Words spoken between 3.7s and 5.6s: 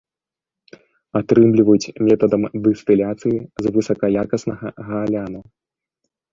высакаякаснага гааляну.